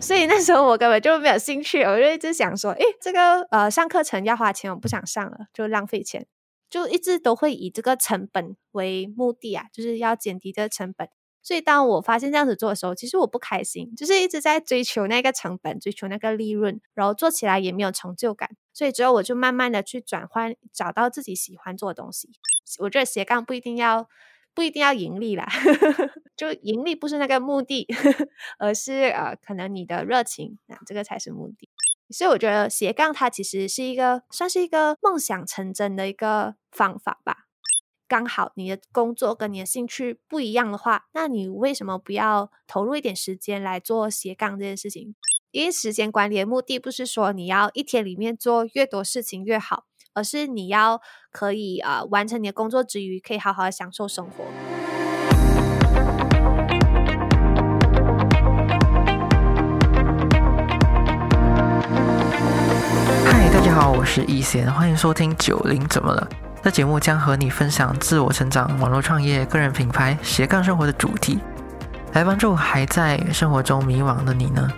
[0.00, 6.26] 所以那时候我根本就没有兴趣，我就一直想说，诶，这个呃上课程要花钱，我不想上了，就浪费钱，
[6.68, 11.08] 就一直都会以这个成本为目的啊，就是要减低这个成本。
[11.42, 18.50] 所以当我发现这样子做的时候，其实我不开心，就是一直在追求那个成本，追求那个利润，然后做起来也没有成就感。
[18.72, 22.30] 所以之后我就慢慢的去转换，找到自己喜欢做的东西。
[22.78, 24.08] 我觉得斜杠不一定要
[24.54, 25.46] 不一定要盈利啦，
[26.36, 27.86] 就盈利不是那个目的，
[28.58, 31.68] 而是呃可能你的热情，那这个才是目的。
[32.10, 37.46] 所以我觉得斜杠它其实是一个算是一个梦想成真的一个方法吧。
[38.08, 45.14] 刚好你的工作跟你的兴趣不一样的话，那你为什么不要投入一点时间来做斜杠这件事情？
[45.52, 51.00] 因为时间管理的目的不是说你要一天里面做越多事情越好，而是你要
[51.30, 54.44] 可以呃完成你的工作之余，可以好好的享受生活。
[63.24, 66.28] 嗨，大家好，我是易贤，欢迎收听九零怎么了。
[66.62, 71.38] 这节目将和你分享自我成长、网络创业、个人品牌、斜杠生活的主题，
[72.14, 74.68] 来帮助还在生活中迷惘的你呢，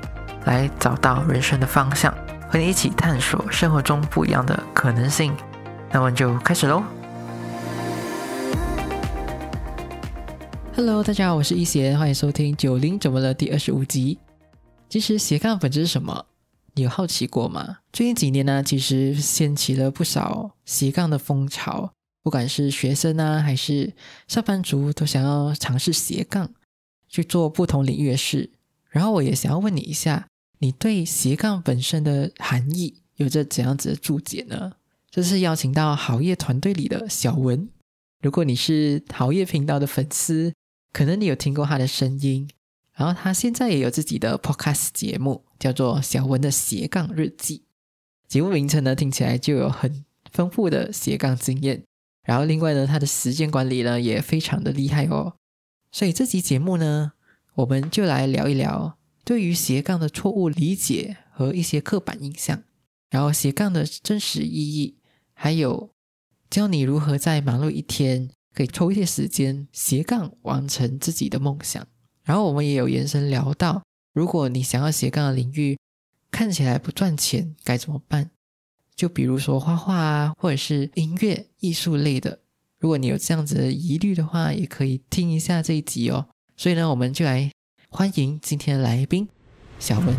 [0.45, 2.15] 来找到人生的方向，
[2.53, 5.35] 和你一起探索生活中不一样的可能性。
[5.91, 6.85] 那我们就开始喽
[10.77, 14.19] ！Hello，大家好，我是一贤，欢迎收听《九零怎么了》第二十五集。
[14.91, 16.27] 其实斜杠本质是什么？
[16.75, 17.79] 你有好奇过吗？
[17.91, 23.95] 最近几年呢，其实掀起了不少斜杠的风潮，不管是学生啊，还是
[24.29, 26.51] 上班族，都想要尝试斜杠，
[27.09, 28.51] 去做不同领域的事。
[28.91, 30.27] 然后我也想要问你一下，
[30.63, 34.75] 你对斜杠本身的含义有着怎样子的注解呢？
[35.11, 37.69] 这是邀请到好业团队里的小文。
[38.21, 40.55] 如果你是好业频道的粉丝，
[40.93, 42.49] 可能你有听过他的声音。
[42.95, 47.65] 然后他现在也有自己的 podcast 节目，叫做小文的斜杠日记。
[48.29, 51.83] 节目名称呢听起来就有很丰富的斜杠经验。
[52.23, 55.35] 然后另外呢，他的时间管理呢也非常的厉害哦。
[55.91, 57.15] 所以这期节目呢，
[57.55, 62.63] 我们就来聊一聊对于斜杠的错误理解和一些刻板印象，
[63.11, 64.99] 然后斜杠的真实意义，
[65.33, 65.91] 还有
[66.51, 71.87] 教你如何在忙碌一天可以抽一些时间斜杠完成自己的梦想。
[72.25, 75.79] 然后我们也有延伸聊到，如果你想要斜杠的领域
[76.31, 78.31] 看起来不赚钱，该怎么办？
[78.95, 82.41] 就比如说画画啊，或者是音乐、艺术类的。
[82.79, 86.29] 如果你有这样子的疑虑的话，也可以听一下这一集哦。
[86.57, 87.51] 所以呢，我们就来
[87.95, 89.29] 欢迎今天来宾
[89.79, 90.17] 小文。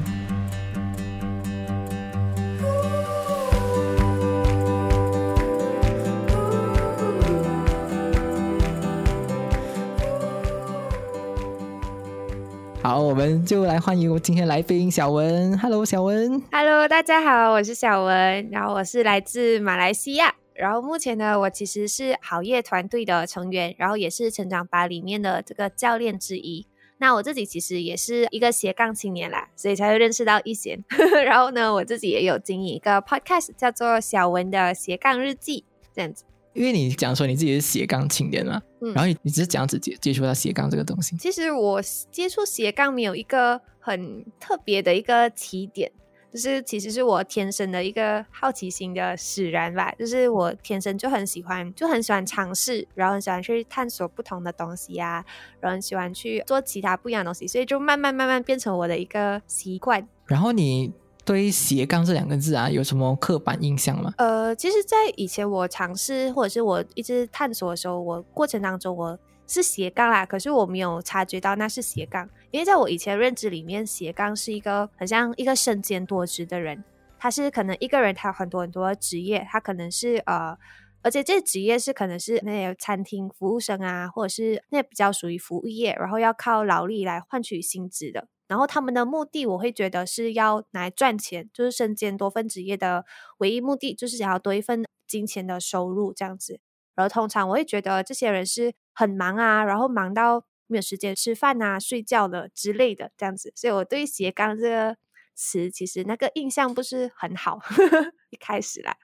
[12.84, 15.58] 好，我们就来欢迎我今天来宾小文。
[15.58, 16.40] Hello，小文。
[16.52, 26.68] Hello，大家好，我是小文，然后我是来自马来西亚，然后目前呢，我其实是好业团队的成员，然后也是成长吧里面的这个教练之一。
[27.04, 30.82] 那我自己其实也是一个斜杠青年啦，所以才会认识到一贤。
[31.26, 36.24] 然后呢，我自己也有经营一个 podcast，叫做小文的斜杠日记，这样子。
[36.54, 41.18] 因为你讲说你自己是斜杠青年嘛，然后你你只是这样子接接触到斜杠这个东西。
[41.18, 45.92] 其实我接触斜杠没有一个很特别的一个起点，
[46.34, 49.94] 就是其实是我天生的一个好奇心的使然吧。
[50.00, 55.24] 就是我天生就很喜欢，就很喜欢尝试，然后很喜欢去探索不同的东西呀，
[55.60, 60.08] 然后很喜欢去做其他不一样的东西，所以就慢慢慢慢变成我的一个习惯。
[60.26, 60.92] 然后你。
[61.26, 64.14] 对斜杠这两个字啊，有什么刻板印象吗？
[64.18, 69.18] 呃，其实，在以前我尝试或者是我一直探索的时候，我过程当中我
[69.54, 76.84] 是斜杠啦，可是我没有察觉到那是斜杠，因为在我以前认知里面，斜杠是一个很像一个身兼多职的人，
[77.20, 80.58] 他是可能一个人他有很多很多职业，他可能是呃，
[81.04, 88.28] 而且这职业是可能是那些餐厅服务生啊，或者是那比较属于服务业，然后要靠劳力来换取薪资的。
[88.48, 93.06] 然后他们的目的，我会觉得是要来赚钱，就是身兼多份职业的
[93.38, 96.60] 唯一目的，就是想要多一份金钱的收入这样子。
[96.94, 103.52] 然后通常我会觉得这些人是很忙啊，然后忙到没有时间吃饭啊、睡觉了之类的这样子。
[103.56, 104.98] 所以我对斜杠这个
[105.36, 107.60] 词，其实那个印象不是很好，
[108.30, 108.96] 一开始啦。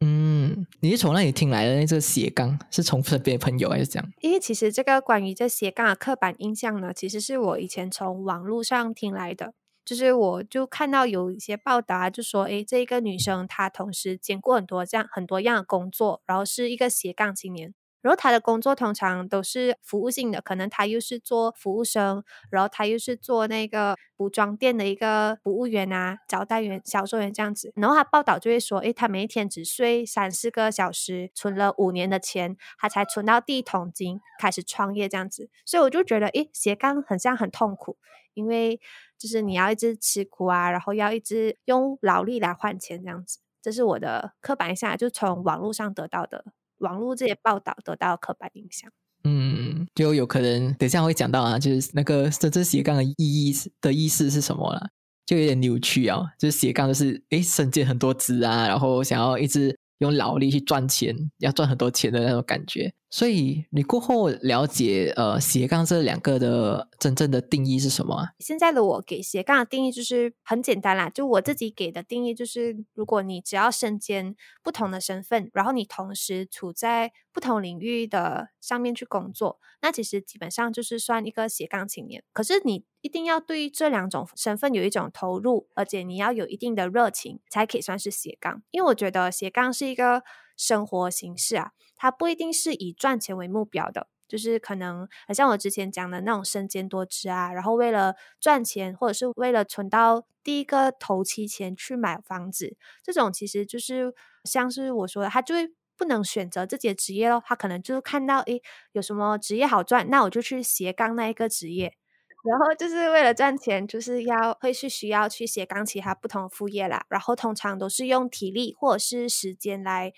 [0.00, 1.76] 嗯，你是从哪里听来的？
[1.76, 4.08] 那这个斜杠是从身边朋友还是这样？
[4.20, 9.54] 因为其实这个关于这斜杠的刻板印象呢，其实是我以前从网络上听来的。
[9.84, 27.72] 就是我就看到有一些报道啊，就说，诶，这一个女生她同时兼过很多这样很多样的工作，然后是一个斜杠青年，然后他的工作通常都是服务性的，可能他又是做服务生，然后他又是做那个服装店的一个服务员啊、招待员、销售员这样子。
[27.76, 35.48] 然后他报道就会说，诶，他每一天只睡三四个小时，存了五年的钱，他才存到第一桶金，开始创业这样子。
[35.64, 37.96] 所以我就觉得，诶，斜杠很像很痛苦，
[38.34, 38.80] 因为
[39.16, 43.38] 就是你要一直吃苦啊，然后要一直用劳力来换钱这样子。
[43.62, 46.44] 这是我的刻板印象，就从网络上得到的，
[46.82, 48.90] 网络这些报道得到刻板印象。
[49.24, 54.90] 嗯，就有可能等下会讲到啊，就是那个真正斜杠的意义的意思是什么了，
[55.24, 62.92] 就有点扭曲啊，就是斜杠就是诶身兼很多职啊，然后想要一直用劳力去赚钱，要赚很多钱的那种感觉。
[63.12, 68.28] 所以你过后了解呃斜杠这两个的真正的定义是什么？
[68.38, 82.24] 现在的我给斜杠的定义就是很简单啦，就我自己给的定义就是，如果你只要身兼不同的身份，然后你同时处在不同领域的上面去工作，那其实基本上就是算一个斜杠青年。
[82.32, 88.62] 可是你一定要对这两种身份有一种投入，而且你要有一定的热情，才可以算是斜杠。
[88.70, 90.22] 因为我觉得斜杠是一个。
[90.62, 104.14] 生活形式啊，它不一定是以赚钱为目标的，就是可能很像我之前讲的那种身兼多职啊，然后为了赚钱或者是为了存到第一个头期钱去买房子，这种其实就是
[104.44, 108.62] 像是我说的，他就会不能选择自己的职业咯，他可能就是看到诶
[108.92, 111.96] 有什么职业好赚，那我就去斜杠那一个职业。
[112.44, 117.04] 然后就是为了赚钱，就是要会是需要去斜杠其他不同的副业啦。
[117.08, 120.12] 然后通常都是用体力或者是时间来。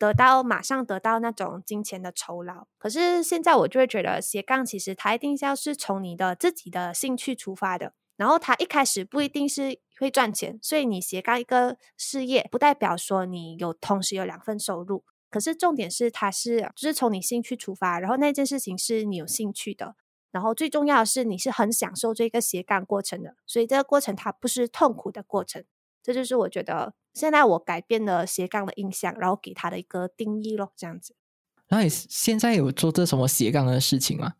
[0.00, 19.96] 得到马上得到那种金钱的酬劳，可是现在我就会觉得斜杠其实它一定是要是从你的自己的兴趣出发的，然后它一开始不一定是会赚钱，所以你斜杠一个事业不代表说你有同时有两份收入，可是重点是它是就是从你兴趣出发，然后那件事情是你有兴趣的，
[20.32, 25.62] 然后最重要的是你是很享受这个斜杠过程的，所以这个过程它不是痛苦的过程，
[26.02, 26.94] 这就是我觉得。
[27.12, 31.16] 现在我改变了斜杠的印象，然后给他的一个定义咯，这样子。
[31.68, 34.34] 那你现在有做这什么斜杠的事情吗？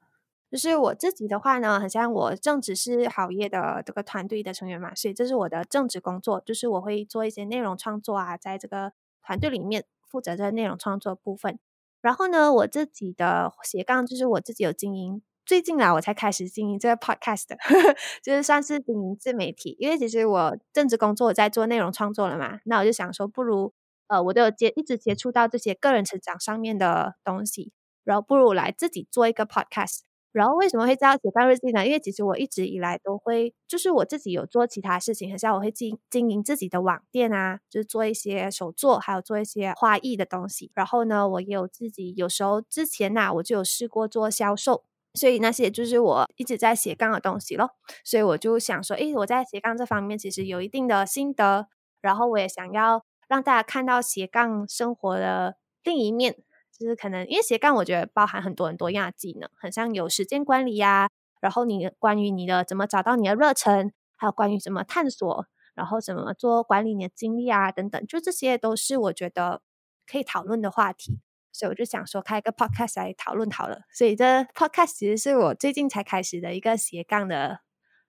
[0.48, 11.58] 就是我自己的话呢，很像我正职是好业的这个团队的成员嘛，所以这是我的正职工作，就是我会做一些内容创作啊，在这个团队里面负责这个内容创作部分。
[12.00, 15.22] 然后呢，我自己的斜杠就是我自己有经营。
[15.50, 17.48] 最近啊，我才开始经营这个 podcast，
[18.22, 19.74] 就是算是经营自媒体。
[19.80, 23.72] 因为其实我正职工作我在做内容创作了嘛，那我就想说，不如
[24.06, 27.72] 呃，我都有接一直接触到这些个人成长上面的东西，
[28.04, 30.02] 然后不如来自己做一个 podcast。
[30.30, 31.84] 然后为什么会叫写干日记呢？
[31.84, 40.70] 因为其实我一直以来都会，就是我自己有做其他事情，很像我会经经营自己的网店啊，就是做一些手作，还有做一些花艺的东西。
[40.76, 44.84] 然后呢，我也有自己有时候之前呐，我就有试过做销售。
[45.14, 47.70] 所以那些就是我一直在斜杠的东西咯，
[48.04, 51.66] 所以我就想说，诶，我在斜杠这方面其实有一定的心得，
[52.00, 56.36] 然后我也想要让大家看到斜杠生活的另一面，
[56.72, 61.10] 就是可能因为斜杠我觉得包含很多很多样的技能，很像有时间管理呀，
[61.40, 69.62] 然后你关于你的怎么找到你的热忱，还有关于怎么探索，然后怎么做管理你的精力啊等等，就这些都是我觉得
[70.06, 71.20] 可以讨论的话题。
[71.60, 74.24] 所以我就想说开一个 podcast 来讨论讨论，所以这
[74.54, 77.60] podcast 其实是我最近才开始的一个斜杠的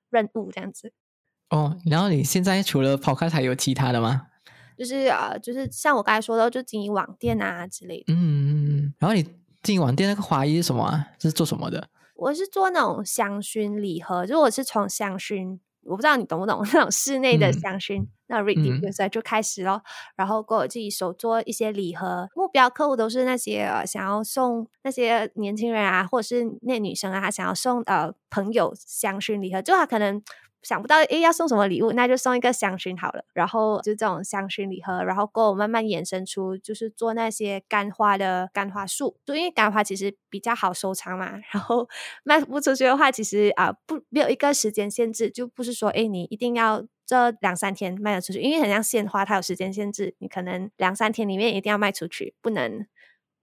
[0.09, 0.93] 任务，这样子。
[1.49, 4.27] 哦，然后你现在除了 podcast 还有其他的吗？
[4.77, 8.13] 就是啊，就是像我刚才说的，就经营网店啊之类的。
[8.13, 9.21] 嗯嗯，然后你
[9.61, 11.09] 经营网店那个花艺是什么啊？
[11.19, 11.89] 是做什么的？
[12.15, 15.59] 我是做那种香薰礼盒，就我是从香薰。
[15.85, 19.81] 我不知道你懂不懂 那种室内的香薰，那 reading 比赛就开始咯。
[20.15, 30.21] 然后给我自己手做一些礼盒，目标客户都是那些呃想要送那些年轻人啊，或者是那女生啊，想要送呃朋友香薰礼盒，就他可能。
[30.63, 33.23] 想不到诶，要送什么礼物，那就送一个香薰好了。
[33.33, 39.17] 然后就这种香薰礼盒，然后够慢慢衍生出，就是做那些干花的干花束。
[39.25, 41.87] 就因为干花其实比较好收藏嘛， 然后
[42.23, 52.85] 卖不出去的话，其实啊不没有一个时间限制，就不是说诶你一定要这两三天卖得出去，因为很像鲜花，它有时间限制，你可能两三天里面一定要卖出去，不能。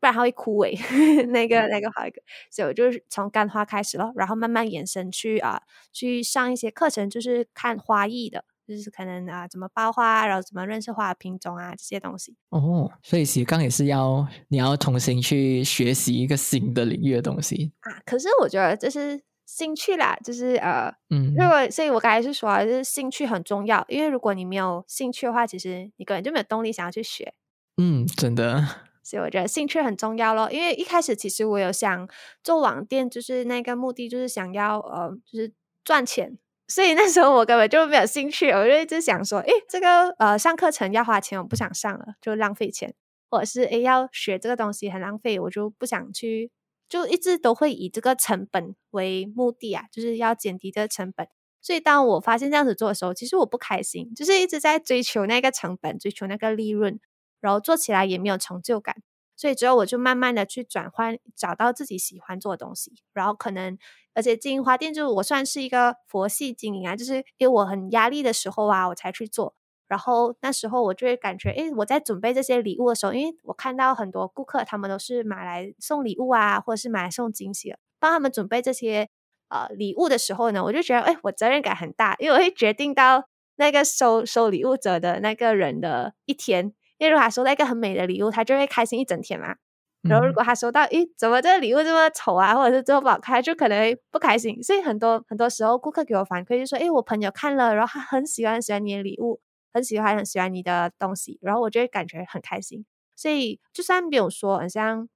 [0.00, 0.78] 不然它会枯萎，
[1.30, 5.62] 那个那个好一个，所以我就是从干花开始了，然后慢慢延伸去啊，
[5.92, 12.36] 去上一些课程，就是看花艺的，就是可能啊怎么包花，然后怎么认识花的品种啊这些东西。
[12.50, 18.00] 哦，所以斜杠也是要你要重新去学习一个新的领域的东西啊。
[18.06, 27.34] 可是我觉得这是兴趣啦，就是呃，嗯，如果所以我刚才是说，就是兴趣很重要，因为如果你没有兴趣的话，其实你根本就没有动力想要去学。
[27.78, 28.87] 嗯，真的。
[29.08, 30.50] 所以我觉得兴趣很重要咯。
[30.50, 32.08] 因为一开始其实我有想
[32.44, 36.38] 做网店，就是那个目的就是想要呃，就是赚钱。
[36.70, 42.90] 所以那时候我根本就没有兴趣，我就一直想说，诶，这个呃上课程要花钱，我不想上了，就浪费钱；
[43.30, 46.50] 或者是诶要学这个东西很浪费，我就不想去，
[46.86, 51.26] 就一直都会以这个成本为目的啊，就是要减低这个成本。
[51.62, 57.00] 所以当我发现这样子做的时候，其实我不开心，就是一直在追求那个成本，追求那个利润，
[57.40, 58.96] 然后做起来也没有成就感。
[59.36, 63.78] 所以之后我就慢慢的去转换，找到自己喜欢做的东西，然后可能。
[64.14, 69.54] 而且经营花店，就是我算是一个佛系经营啊，就是因为我很压力的时候啊，我才去做。
[69.86, 77.78] 然后那时候我就会感觉，诶，我在准备这些礼物的时候，因为我看到很多顾客，他们都是买来送礼物啊，或者是买来送惊喜的。
[78.00, 79.08] 帮他们准备这些
[79.50, 86.74] 呃礼物的时候呢，我就觉得，诶，我责任感很大，因为我会决定到那个收收礼物者的那个人的一天。
[86.98, 89.56] 因为如果他收到一个很美的礼物，他就会开心一整天嘛。
[90.02, 94.62] 然后，如果他收到，诶，怎么这个礼物这么丑啊，或者是这么不好看，就可能不开心。
[94.62, 99.40] 所以很多很多时候，顾客给我反馈就说，诶，我朋友看了，然后他很喜欢喜欢你的礼物，
[99.72, 102.86] 很喜欢很喜欢你的东西，然后我就会感觉很开心。
[103.16, 105.08] 所以就算没有说，很像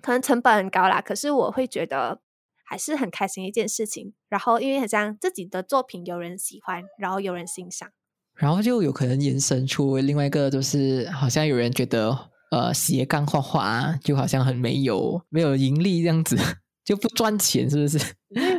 [0.00, 2.20] 可能成本很高啦，可是我会觉得
[2.64, 4.14] 还是很开心一件事情。
[4.28, 7.90] 然后因为很像自己的作品有人喜欢，然后有人欣赏，
[8.34, 12.30] 然后就有可能延伸出另外一个，就是好像有人觉得。
[12.52, 16.36] 呃，斜杠画画就好像很没有没有盈利这样子，
[16.84, 17.96] 就不赚钱，是不是？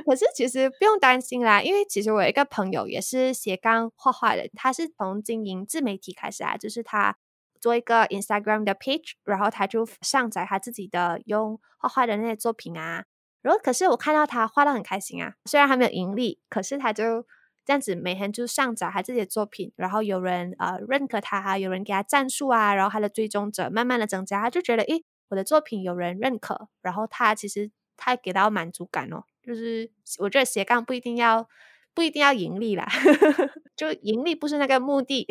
[0.04, 7.16] 可是其实不用担心啦，因为其实我有一个朋友也是斜杠画画的，他是从经营自媒体开始啊，就是他
[7.62, 13.06] 做一个 Instagram 的 page，然后他就上载他自己的用画画的那些作品啊，
[13.44, 17.28] 然后可是我看到他画的很开心啊，虽然还没有盈利，可是他就。
[17.66, 31.48] 这样子每天就上载他自己的作品，然后有人呃认可他，有人给他赞数啊，然后他的追踪者慢慢的增加，他就觉得诶，我的作品有人认可，然后他其实他给到满足感哦，就是我觉得斜杠不一定要
[31.94, 32.88] 不一定要盈利啦，
[33.78, 35.26] 就盈利不是那个目的，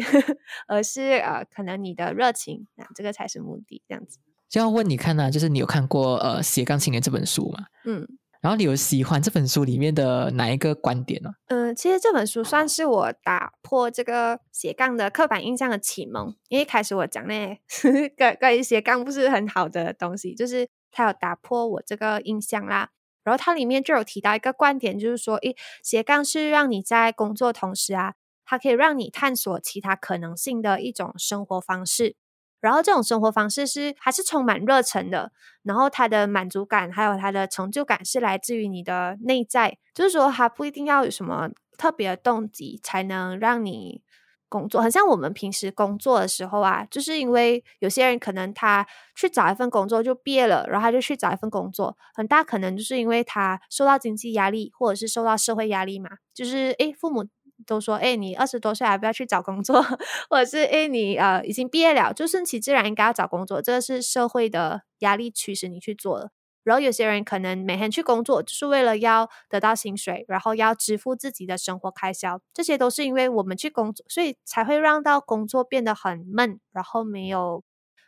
[0.66, 4.18] 而是呃可能你的热情啊这个才是目的，这样子。
[4.48, 7.66] 就要问你看呢，就是你有看过呃斜杠青年这本书吗？
[7.84, 8.06] 嗯。
[8.42, 11.30] 然后你有喜欢这本书里面的哪一个观点呢？
[11.46, 16.34] 嗯，其实这本书算是我打破这个斜杠的刻板印象的启蒙。
[16.48, 17.56] 因为一开始我讲那
[18.18, 22.90] 关关于斜杠不是很好的东西，就是它有打破我这个印象啦。
[23.22, 32.16] 然后它里面就有提到一个观点，就是说，诶，斜杠是让你在工作同时啊，它可以让你探索其他可能性的一种生活方式。
[32.62, 35.32] 然后这种生活方式是还是充满热忱的，
[35.64, 44.00] 然后它的满足感还有它的成就感是来自于你的内在，就是说它不一定要有什么特别的动机才能让你
[44.48, 44.80] 工作。
[44.80, 57.26] 很像我们平时工作的时候啊，就是因为有些人可能他去找一份工作就毕业了，然后他就去找一份工作，很大可能就是因为他受到经济压力或者是受到社会压力嘛，就是诶父母。
[57.66, 59.82] 都说，哎，你二十多岁还不要去找工作，
[60.28, 66.30] 或者是哎，你呃已经毕业了，就顺其自然应该要找工作，这个是社会的压力驱使你去做的。
[66.64, 77.64] 然后有些人可能每天去工作，就是为了要得到薪水，然后要支付自己的生活开销，这些都是因为我们去工作，所以才会让到工作变得很闷，然后没有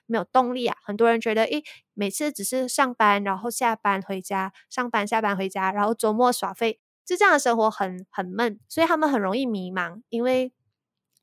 [0.07, 0.77] 没有动力啊。
[0.85, 6.79] 很多人觉得，诶，每次只是上班，然后下班回家，上班下班回家，然后周末耍废。
[7.05, 10.53] 就这样的生活很很闷，所以他们很容易迷茫，因为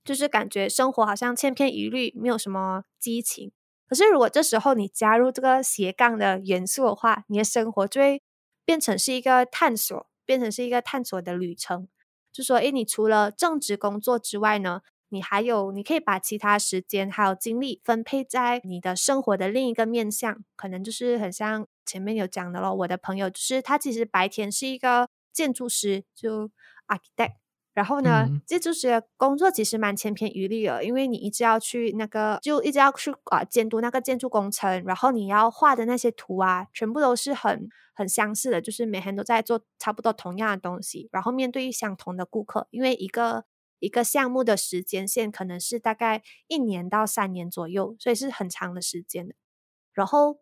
[0.03, 3.51] 就是感觉生活好像千篇一律，没有什么激情。
[3.87, 8.21] 可是如果这时候你加入这个斜杠的元素的话，你的生活就会
[8.63, 11.87] 变成是一个探索，变成是一个探索的旅程。
[12.31, 22.73] 就说，诶，你除了正职工作之外呢，你还有你可以把其他时间还有精力分配在你的生活的另一个面向，可能就是很像前面有讲的咯。
[22.75, 25.09] 我的朋友就是他其实白天是一个。
[25.33, 26.49] 建筑师就
[26.87, 27.35] architect，
[27.73, 43.45] 然后呢，建筑师的工作其实蛮千篇一律的，因为你一直要去那个，就一直要去啊监督那个建筑工程，然后你要画的那些图啊，全部都是很很相似的，就是每天都在做差不多同样的东西，然后面对相同的顾客，因为一个
[43.79, 49.35] 一个项目的时间线可能是大概一年到三年左右，所以是很长的时间的，
[49.93, 50.39] 然后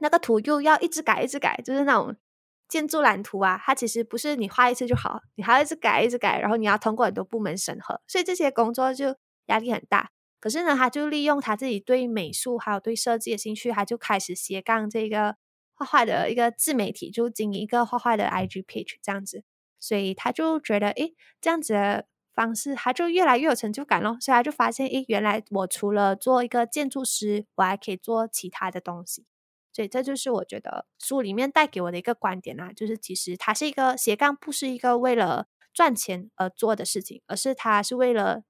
[0.00, 2.16] 那个图又要一直改，一直改，就是那种。
[2.68, 10.10] 建筑蓝图啊，它其实不是你画一次就好，你还要一直改，一直改，然后你要通过很多部门审核，所以这些工作就压力很大。
[10.40, 15.36] 可是呢，他就利用他自己对美术还有对设计的兴趣，他就开始斜杠这个
[15.74, 19.44] 画画的一个自媒体，就经营一个画画的 IG page 这样子。
[19.78, 24.16] 所以他就觉得，诶，这样子的方式，他就越来越有成就感咯。
[24.20, 29.26] 所以他就发现，诶，原来我除了做一个建筑师，我还可以做其他的东西。
[29.76, 38.44] 所以这就是我觉得书里面带给我的一个观点啊，就是其实它是一个斜杠，不是一个为了赚钱而做的事情，而是它是为了，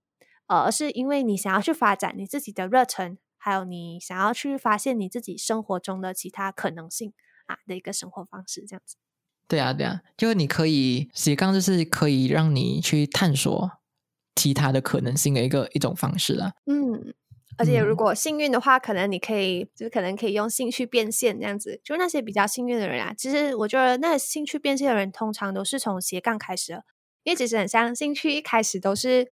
[0.47, 7.13] 呃，而是因为你想要去发展你自己的热忱，还有你想要去发现你自己生活中的其他可能性
[7.47, 8.95] 啊的一个生活方式，这样子。
[9.49, 13.73] 对啊，对啊，就是你可以斜杠，就是可以让你去探索
[14.37, 16.53] 其他的可能性的一个一种方式啊。
[16.67, 17.13] 嗯。
[17.59, 21.81] 而且如果幸运的话，可能你可以，就可能可以用兴趣变现这样子。
[21.83, 26.85] 就那些比较幸运的人啊，其实我觉得那兴趣变现的人，通常都是从斜杠开始的，
[27.25, 29.33] 因为其实很像兴趣一开始都是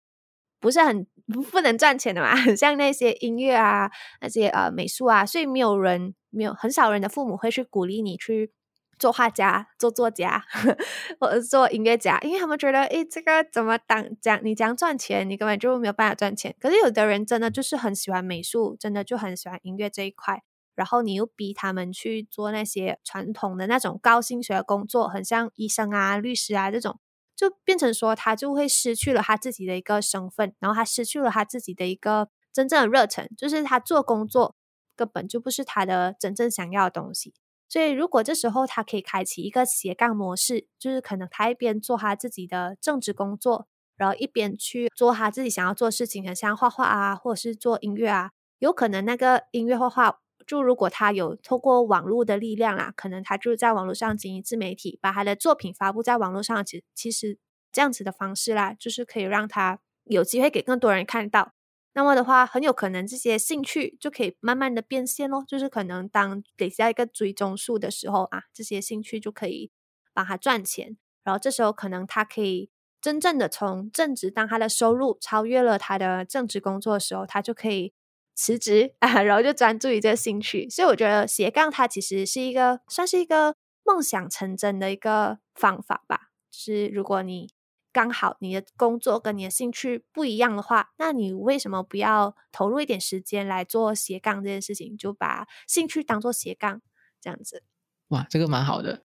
[0.59, 1.05] 不是很
[1.51, 8.51] 不能赚钱的嘛，很像那些音乐啊，那些呃美术啊，所以没有人没有很少人的父母会去鼓励你去。
[8.99, 10.43] 做画家、做作家，
[11.19, 14.39] 或者做音乐家，因为他们觉得，诶，这个怎么当讲？
[14.43, 16.55] 你讲赚钱，你根本就没有办法赚钱。
[16.59, 20.41] 可是有的人真的就是很喜欢美术，真的就很喜欢音乐这一块，
[20.75, 26.99] 然后你又逼他们去做那些传统的那种高薪水的工作，很像医生啊、律师啊这种，
[27.35, 34.55] 就变成说他就会失去了他自己的一个身份，然后他失去了他自己的一个真正的热忱，就是他做工作
[34.95, 37.35] 根本就不是他的真正想要的东西。
[37.69, 48.31] 所以，如果这时候他可以开启一个斜杠模式，就是可能他一边做他自己的正职工作，然后一边去做他自己想要做的事情，很像画画啊，或者是做音乐啊。
[48.59, 56.65] 有可能那个音乐画画，就如果他有透过网络的力量啦，可能他就在网络上经营自媒体，把他的作品发布在网络上。
[56.65, 57.37] 其其实
[57.71, 61.51] 这样子的方式啦，就是可以让他有机会给更多人看到。
[61.97, 65.43] 那么的话，很有可能这些兴趣就可以慢慢的变现咯。
[65.47, 69.71] 就是可能当累积一个追踪数的时候啊，这些兴趣就可以
[70.13, 70.95] 帮他赚钱。
[71.23, 72.69] 然后这时候可能他可以
[73.01, 77.91] 真正的从正职，当他的收入超越了他的正职工作的时候，他就可以
[78.35, 80.69] 辞职啊， 然后就专注于这个兴趣。
[80.69, 86.29] 所以我觉得斜杠它其实是一个算是一个梦想成真的一个方法吧。
[86.51, 87.56] 就是如果你。
[87.97, 94.95] 刚好你的工作跟你的兴趣不一样的话，那你为什么不要投入一点时间来做斜杠这件事情？
[94.95, 96.79] 就把兴趣当做斜杠
[97.19, 97.63] 这样子。
[98.09, 99.01] 哇，这个蛮好的，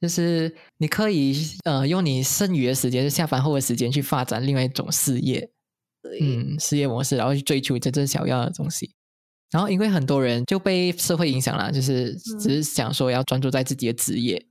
[0.00, 5.50] 就是你可以呃用你剩余的时间，就下班后的时间去发展另外一种事业，
[6.20, 8.94] 嗯，事业模式，然后去追求真正想要的东西。
[9.50, 14.46] 然后因为很多人就被社会影响了，就是只是想说要专注在自己的职业。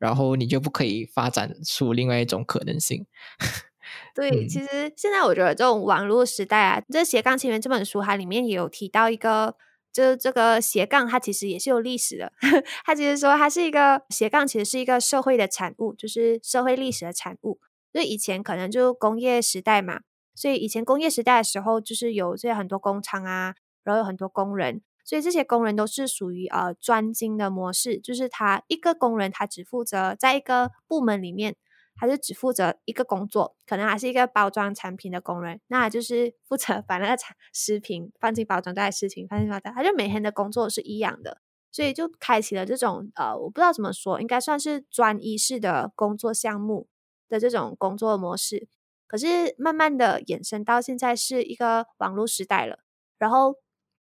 [0.00, 3.06] 然后你就不可以发展出另外一种可能性。
[4.14, 9.54] 对，其实现在我觉得这种网络时代啊，这《斜杠青年》这本书它里面也有提到一个，
[9.92, 12.32] 就是这个斜杠它其实也是有历史的。
[12.84, 17.60] 它其实说它是一个斜杠，其实是一个社会的产物，就是社会历史的产物。
[17.92, 20.00] 就以前可能就工业时代嘛，
[20.34, 24.82] 所以以前工业时代的时候，就是有这些很多工厂啊，然后有很多工人。
[25.10, 31.56] 所以这些工人都是属于呃专精的模式，就是他一个工人他只负责在一个部门里面，
[31.96, 41.38] 他就只负责一个工作，可能还是一个包装产品的工人，那就是负责把那个产食品放进包装袋，食品放进包装袋，他就每天的工作是一样的，
[41.72, 46.86] 所以就开启了这种呃我不知道怎么说，应该算是专一式的工作项目
[47.28, 48.68] 的这种工作模式，
[49.08, 52.78] 可是慢慢的衍生到现在是一个网络时代了，
[53.18, 53.56] 然后。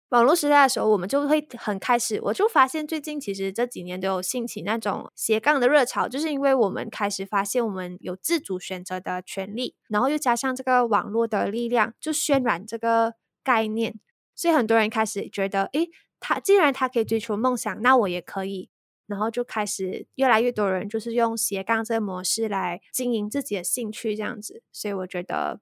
[0.10, 14.00] 网络时代的时候，我们就会很开始，我就发现最近其实这几年都有兴起那种斜杠的热潮，就是因为我们开始发现我们有自主选择的权利，然后又加上这个网络的力量，就渲染这个概念，
[14.36, 15.90] 所以很多人开始觉得，诶，
[16.20, 18.70] 他既然他可以追求梦想，那我也可以，
[19.08, 25.60] 然后就开始越来越多人就是用斜杠这个模式来经营自己的兴趣，这样子，所以我觉得。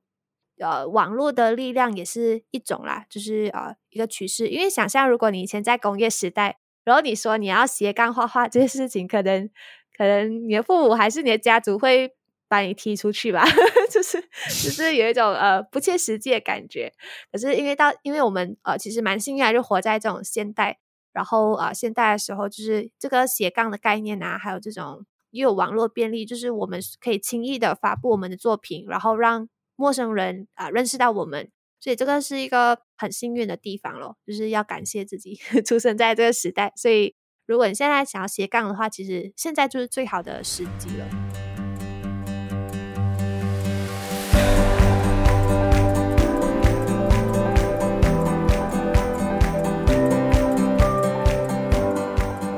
[0.64, 4.48] 呃，网络的力量也是一种啦，就是呃一个趋势。
[4.48, 9.50] 因为想象，如果你以前在工业时代，然后你说你要斜杠画画这件事情，可能
[9.98, 12.16] 可能你的父母还是你的家族会
[12.48, 13.44] 把你踢出去吧，
[13.92, 16.94] 就是就是有一种呃不切实际的感觉。
[17.32, 20.80] 可是因为到因为我们呃其实蛮幸运，就活在这种现代，
[21.12, 29.50] 然后啊现代的时候，就是这个斜杠的概念啊，还有这种又有网络便利，就是我们可以轻易的发布我们的作品，然后让。
[29.76, 36.72] 陌生人啊，认识到我们，所以这个是一个很幸运的地方咯，就是要感谢自己 出生在这个时代。
[36.76, 41.06] 所以，如果你现在想要斜杠的话，其实现在就是最好的时机了。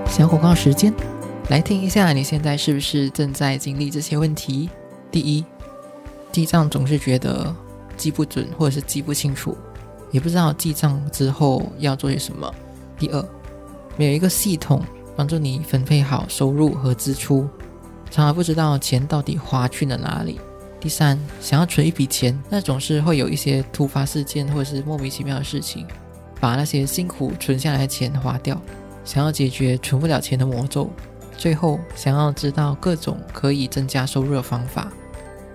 [0.08, 0.93] 小广告时间，
[1.49, 4.69] 来听一下，你现在是不是正在经历这些问题？
[5.12, 5.43] 第一。
[6.36, 7.56] 记账总是觉得
[7.95, 9.56] 记不准或者是记不清楚，
[10.12, 12.54] 也不知道记账之后要做些什么。
[13.00, 13.26] 第二，
[13.95, 14.82] 没有一个系统
[15.15, 17.48] 帮助你分配好收入和支出，
[18.12, 20.41] 常常不知道钱到底花去了哪里。
[20.78, 25.88] 第三，想要存一笔钱，那总是会有一些突发事件或者是莫名其妙的事情，
[26.41, 28.62] 把那些辛苦存下来的钱花掉。
[29.06, 30.89] 想要解决存不了钱的魔咒，
[31.38, 34.91] 最后想要知道各种可以增加收入的方法。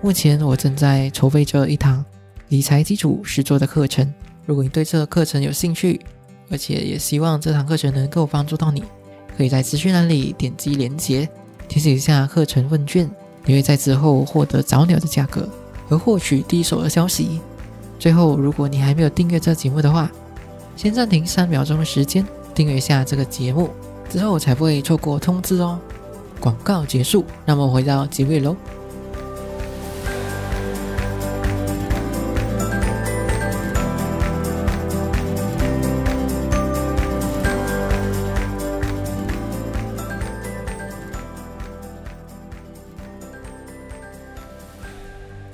[0.03, 2.03] 目前我正在筹备着一堂
[2.49, 4.11] 理财基础实作的课程。
[4.47, 6.01] 如果你对这个课程有兴趣，
[6.49, 8.83] 而且也希望这堂课程能够帮助到你，
[9.37, 11.29] 可以在资讯栏里点击连接，
[11.67, 13.07] 填写一下课程问卷。
[13.45, 15.47] 你会在之后获得早鸟的价格
[15.87, 17.39] 和获取第一手的消息。
[17.99, 20.11] 最后，如果你还没有订阅这节目的话，
[20.75, 23.69] 先暂停三秒钟的时间，订阅一下这个节目，
[24.09, 25.79] 之后才不会错过通知哦。
[26.39, 28.55] 广告结束，那么回到结尾喽。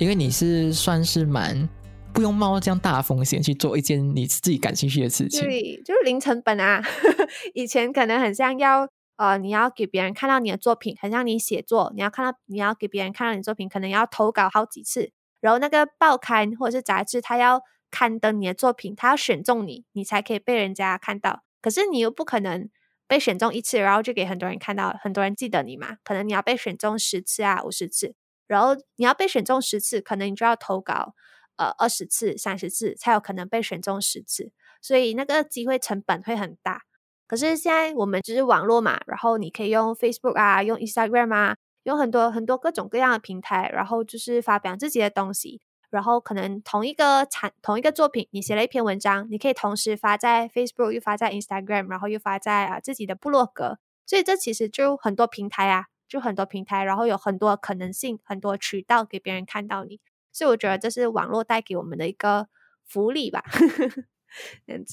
[0.08, 1.68] 因为你是算是蛮
[2.14, 6.82] 不用冒这样大风险去做一件你自己感兴趣的事情，对，就是零成本啊。
[7.52, 21.42] 以前可能很像要呃，你要给别人看到你的作品，很像你写作，你要看到你要给别人看到你作品，可能要投稿好几次，然后那个报刊或者是杂志，他要刊登你的作品，他要选中你，你才可以被人家看到。
[21.60, 22.70] 可是你又不可能
[23.06, 25.98] 被选中一次，然后就给很多人看到，很多人记得你嘛？
[26.02, 28.14] 可能你要被选中十次啊，五十次。
[28.48, 31.14] 然后你要被选中十次，可能你就要投稿
[31.56, 34.50] 呃二十次、三十次，才有可能被选中十次。
[34.82, 36.82] 所以那个机会成本会很大。
[37.26, 45.60] 可是现在我们就是网络嘛，然后你可以用 Facebook 啊，用 Instagram 啊，用很多很多各种各样的平台，然后就是发表自己的东西。
[45.90, 53.78] 然后可能同一个产同一个作品，你写了一篇文章，你可以同时发在 Facebook，又发在 Instagram，然后又发在啊自己的部落格。
[54.06, 55.86] 所以这其实就很多平台啊。
[56.08, 60.00] 就很多平台，然后有很多可能性，很多渠道给别人看到你，
[60.32, 62.48] 所以我觉得这是网络带给我们的一个
[62.86, 63.44] 福利吧。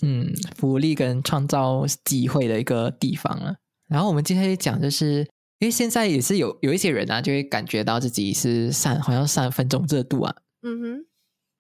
[0.04, 3.56] 嗯，福利跟创造机会的一个地方了。
[3.88, 5.20] 然后我们今天讲，就是
[5.60, 10.36] 因为现在也是有有一些人啊，就会感觉到自己是三好像三分钟热度啊。
[10.64, 11.06] 嗯哼，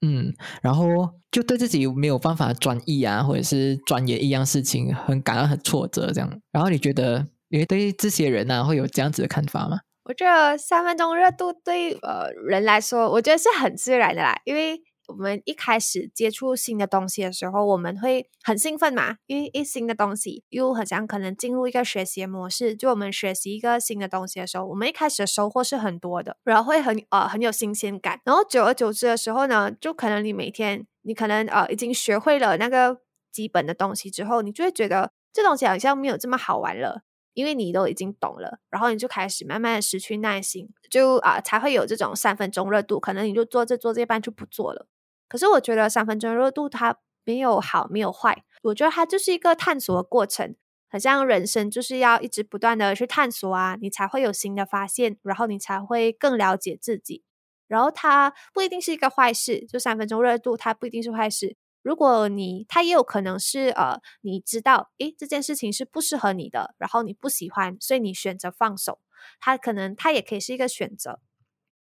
[0.01, 0.85] 嗯，然后
[1.31, 6.41] 就对自己没有办法专一啊，或者是专业一样事情，很感到很挫折这样。
[6.51, 7.27] 然后你觉得？
[7.49, 9.79] 因为对这些人呢，会有这样子的看法吗？
[10.05, 14.39] 我觉得三分钟热度对呃人来说，我觉得是很自然的啦。
[14.45, 22.75] 因为我们一开始接触新的东西的时候，我们会很兴奋嘛，因为一新的东西又很像可能进入一个学习模式。
[22.75, 28.19] 就我们学习一个新的东西的时候，我们一开始的收获是很多的，然后会很呃很有新鲜感。
[28.25, 32.97] 然后久而久之的时候呢，就可能你每天你可能呃已经学会了那个
[33.31, 37.01] 基本的东西之后，你就会觉得这东西好像没有这么好玩了。
[37.35, 44.87] 因为你都已经懂了，然后你就开始慢慢的失去耐心，就啊才会有这种三分钟热度，可能你就做这做这半就不做了。
[45.27, 50.55] 可是我觉得三分钟热度它没有好没有坏，我觉得它就是一个探索的过程，
[50.89, 57.23] 很像人生就是要一直不断的去探索啊，你才会有新的发现，然后你才会更了解自己。
[57.67, 61.57] 然后它不一定是一个坏事，就三分钟热度它不一定是坏事。
[61.85, 68.99] 如果你，他也有可能是呃，你知道，诶，这件事情是不适合你的，然后你不喜欢，所以你选择放手。
[69.39, 71.19] 他可能他也可以是一个选择。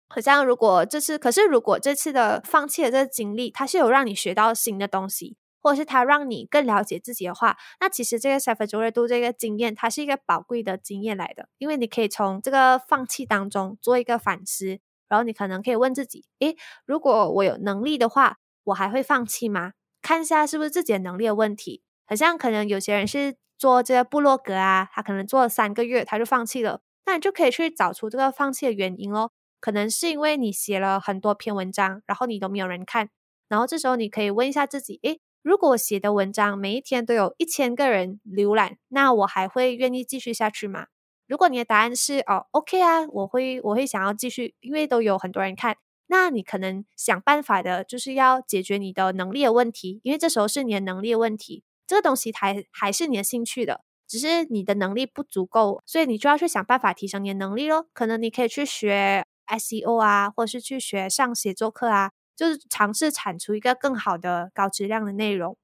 [0.09, 19.73] 好像如果这次，可是如果这次的放弃的这个经历，它是有让你学到新的东西，或者是它让你更了解自己的话，那其实这个三分钟热度这个经验，它是一个宝贵的经验来的，因为你可以从这个放弃当中做一个反思，然后你可能可以问自己，诶，如果我有能力的话，我还会放弃吗？
[20.11, 29.31] 看一下是不是自己的能力的问题，好像可能有些人是做这个部落格啊，他可能做了三个月他就放弃了，那你就可以去找出这个放弃的原因哦。
[29.61, 33.09] 可能是因为你写了很多篇文章，然后你都没有人看，
[33.47, 40.87] 然后这时候你可以问一下自己，诶，如果我写的文章每一天都有一千个人浏览，那我还会愿意继续下去吗？
[41.25, 45.77] 如果你的答案是哦，OK 啊，我会我会想要继续，因为都有很多人看。
[46.11, 57.87] 那你可能想办法的，就是要解决你的能力的问题，因为这时候是你的能力的问题，这个东西还还是你的兴趣的，只是你的能力不足够，所以你就要去想办法提升你的能力咯。
[57.93, 65.55] 可能你可以去学 SEO 啊，或是去学上写作课啊，就是尝试产出一个更好的高质量的内容。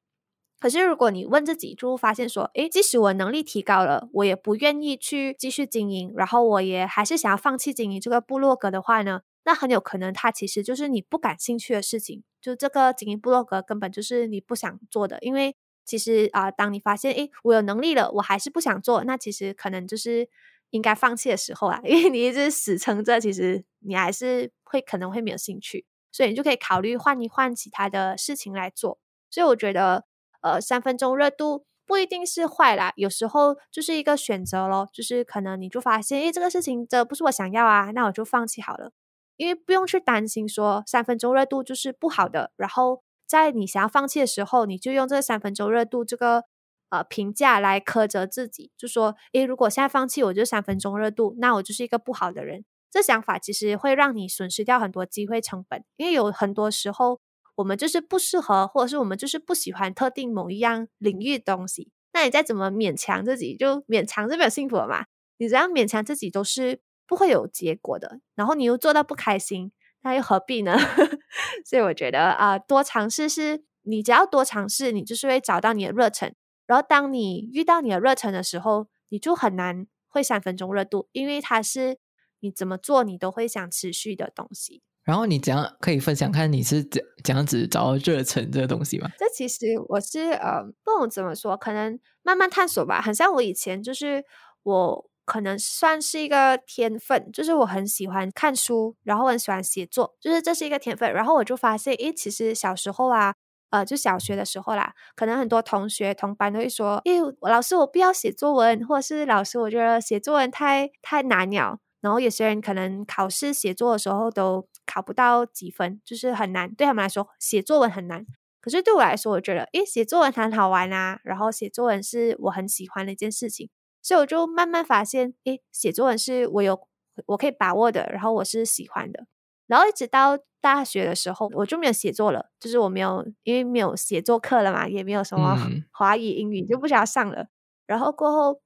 [0.62, 9.22] 可是如果你问自己，就发现说，诶，即使我能力提高了，我也不愿意去继续经营，然后我也还是想要放弃经营这个部落格的话呢？
[9.48, 15.18] 那很有可能它其实就是你不感兴趣的事情，就这个经营部落格根本就是你不想做的。
[15.22, 15.56] 因为
[15.86, 20.28] 其实啊，当你发现诶我有能力了，我还是不想做，那其实可能就是
[20.72, 21.80] 应该放弃的时候啊。
[21.88, 29.00] 因为你一直死撑着，其实你还是会可能会没有兴趣，所以你就可以考虑换一换其他的事情来做。
[29.30, 30.04] 所以我觉得，
[30.42, 31.64] 呃，三分钟热度。
[31.88, 38.92] 不一定是坏啦，有时候就是一个选择咯，就是可能你就发现，诶，这个事情这不是我想要啊，那我就放弃好了，
[39.38, 42.52] 因为不用去担心说三分钟热度就是不好的。
[42.58, 46.44] 然后在你想要放弃的时候，你就用这三分钟热度这个
[46.90, 52.66] 呃评价来苛责自己，就说，诶，如果现在放弃，我就三分钟热度，那我就是一个不好的人。
[52.92, 57.20] 这想法其实会让你损失掉很多机会成本，因为有很多时候。
[57.58, 61.90] 我们就是不适合，或者是我们就是不喜欢特定某一样领域的东西。
[62.14, 65.06] 那你再怎么勉强自己，就勉强是没有幸福的嘛？
[65.40, 68.20] 你这样勉强自己都是不会有结果的。
[68.36, 70.78] 然后你又做到不开心，那又何必呢？
[71.66, 76.36] 所以我觉得啊，多尝试是，你只要多尝试，你就是会找到你的热忱。
[76.66, 81.98] 然后当你遇到你的热忱的时候，你就很难会三分钟热度，因为它是
[82.42, 84.82] 你怎么做你都会想持续的东西。
[85.04, 89.10] 然后你怎样可以分享看你是怎怎样子找到热忱这个东西吗？
[89.18, 93.02] 这其实我是呃不懂怎么说，可能慢慢探索吧。
[93.02, 94.26] 很像我以前就是
[94.64, 101.14] 我可能算是一个天分，就是我很喜欢看书，然后很喜欢写作，就是这是一个天分。
[101.14, 103.36] 然后我就发现，诶，其实小时候啊，
[103.70, 111.78] 呃，就小学的时候啦，可能很多同学同班都会说，诶，老师我不要写作文，或者是老师我觉得写作文太太难了。
[112.02, 114.68] 然后有些人可能考试写作的时候都。
[114.90, 116.74] 考不到几分，就是很难。
[116.74, 118.26] 对他们来说，写作文很难。
[118.62, 121.20] 可是对我来说，我觉得，诶，写作文很好玩啊。
[121.26, 123.70] 然后写作文是我很喜欢的一件事情，
[124.08, 126.80] 所以我就慢慢发现，诶，写作文是我有
[127.26, 129.26] 我可以把握的，然后我是喜欢的。
[129.66, 135.58] 然后一直到大学的时候，我就没有写作了，就是我没有，因为没有写作课了嘛，也没有什么
[135.92, 137.48] 华语、英语，就不需要上了。
[137.86, 138.62] 然后过后，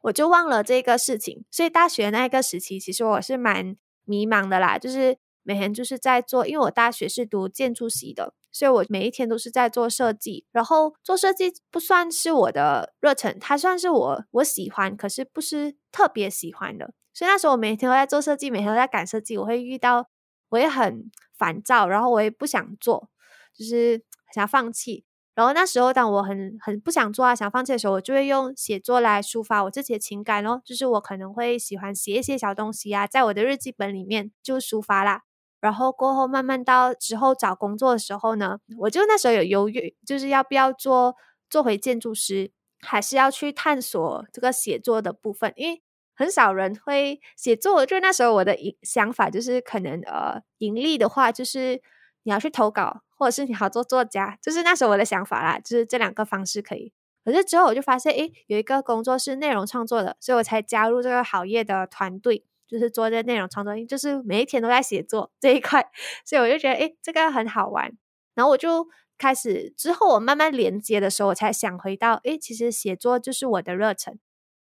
[0.00, 1.44] 我就忘了这个事情。
[1.48, 5.18] 所以大学那个时期，其实我是蛮迷茫的啦，就是。
[5.44, 10.46] 每天就是在做，因为我大学是读建筑系的，所以我每一天都是在做设计。
[10.52, 16.92] 然后做设计不算是我的热忱，它算是我我喜欢，可是不是特别喜欢的。
[17.14, 20.08] 所以那时候我每天都在做设计，每天都在赶设计，我会遇到，
[20.50, 23.08] 我也很烦躁，然后我也不想做，
[23.54, 25.04] 就是想放弃。
[25.34, 30.60] 然后那时候，当我很很不想做啊，想放弃的时候，我就会用写作来抒发我自己的情感咯。
[30.62, 35.22] 就是我可能会喜欢写一些小东西啊，在我的日记本里面就抒发啦。
[35.62, 41.14] 然后过后慢慢到之后找工作的时候呢，我就那时候有犹豫，就是要不要做
[41.48, 45.80] 做回建筑师，还是要去探索这个写作的部分，因为
[46.16, 47.86] 很少人会写作。
[47.86, 51.80] 就那时候我的想法就是，可能呃盈利的话，就是
[52.24, 56.92] 你要去投稿，或者是你好做作家，就是那时候我的想法啦，就是这两个方式可以。
[57.24, 62.44] 可是之后我就发现，诶，有一个工作是内容创作的，所以我才加入这个好业的团队。
[62.66, 65.84] 就是做这内容创作，就是每一天都在写作这一块，
[66.24, 67.92] 所以我就觉得，诶，这个很好玩。
[68.34, 68.86] 然后我就
[69.18, 74.18] 开始之后，我慢慢连接的时候，我才想回到，诶，其实写作就是我的热忱。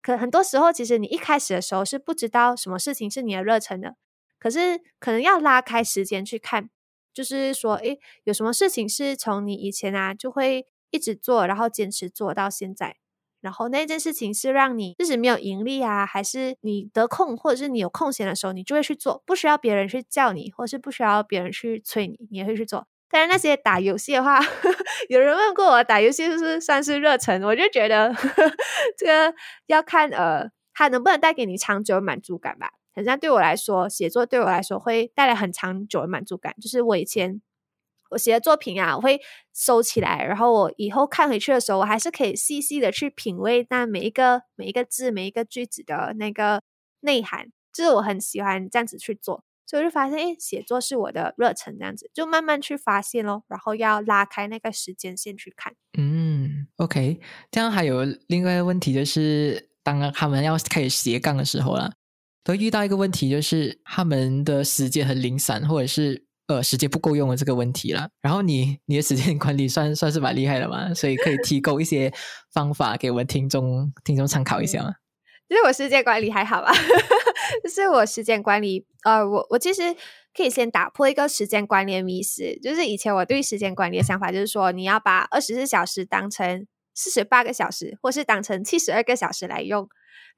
[0.00, 3.96] 可很多时候，其实你一开始的时候是不知道什么事情是你的热忱的。
[4.38, 6.70] 可是可能要拉开时间去看，
[7.12, 12.96] 就是说，诶，有什么事情是从你以前啊就会一直做，然后坚持做到现在。
[13.40, 22.86] 然后那件事情是让你自己没有盈利啊，还是你得空或者是你有空闲的时候，你就会去做，不需要别人去叫你，或是不需要别人去催你，你也会去做。
[23.10, 24.38] 但是那些打游戏的话，
[25.08, 28.12] 有人问过我打游戏是不是算是热忱，我就觉得
[28.98, 29.34] 这个
[29.66, 32.70] 要看呃，它能不能带给你长久的满足感吧。
[32.94, 37.40] 好像对我来说，写作对我来说会带来很长久的满足感，就是我以前。
[38.10, 39.20] 我写的作品啊，我会
[39.54, 46.62] 收起来，然后我以后看回去的时候，我还是可以细细的去品味那每一个每一个字、每一个句子的那个
[47.00, 55.74] 内涵，就是我很喜欢这样子去做，所以我就发现，哎，写作是我的热忱，这样子就慢慢去发现咯，然后要拉开那个时间线去看。
[55.98, 61.92] 嗯，OK，这样还有另外一个问题就是，当他们要开始斜杠的时候啦，
[62.42, 66.27] 都遇到一个问题，就是他们的时间很零散，或者是。
[66.48, 68.08] 呃，时间不够用的这个问题了。
[68.22, 72.10] 然后你你的时间管理算算是蛮厉害的嘛，所以可以提供一些
[72.52, 74.94] 方法给我们听众听众参考一下吗？
[75.46, 76.72] 其实我时间管理还好吧，
[77.62, 79.94] 就是我时间管理，呃，我我其实
[80.34, 89.86] 可以先打破一个时间管理的迷思，就是以前我对时间管理的想法就是说，你要把二十四小时当成四十八个小时，或是当成七十二个小时来用，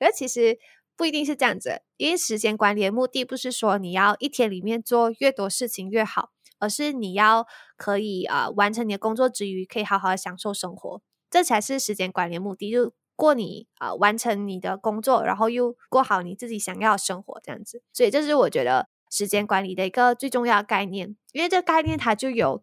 [0.01, 0.59] 而其实。
[1.01, 7.47] 不一定是这样子，因为时间管理的目的不是说你要一天里面做越多事情越好，而是你要
[7.79, 12.71] 可以啊完成你的工作之余，可以好好的享受生活，这才是时间管理的目的。
[12.71, 17.83] 就过你啊完成你的工作，然后又过好你自己想要的生活，这样子。
[17.95, 22.63] 所以这是我觉得时间管理的一个最重要的概念，因为这个概念它就有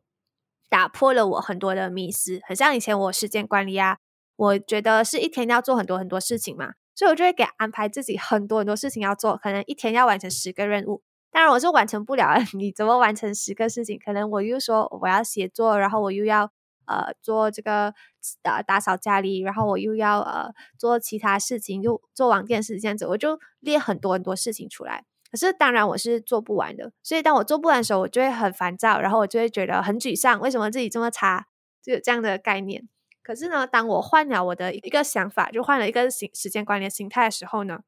[0.70, 3.98] 打破了我很多的迷思，很像以前我时间管理啊，
[4.36, 6.74] 我觉得是一天要做很多很多事情嘛。
[6.98, 11.04] 所以，我就会给安排自己很多很多事情要做，可能一天要完成十个任务。
[11.30, 12.36] 当然，我是完成不了。
[12.58, 14.00] 你怎么完成十个事情？
[14.04, 16.50] 可能我又说我要写作，然后我又要
[16.88, 17.94] 呃做这个
[18.42, 25.04] 呃打扫家里，然后我又要呃做其他事情，又做网店事这样子，我就列很多很多事情出来。
[25.30, 26.92] 可是，当然我是做不完的。
[27.04, 30.40] 所以，当我做不完的时候，我就会很烦躁，然后我就会觉得很沮丧。
[30.40, 31.46] 为什么自己这么差？
[31.84, 32.88] 就有这样的概念。
[33.28, 37.82] 可是呢，当我换了我的一个想法，就换了一个时时间管理的心态的时候呢，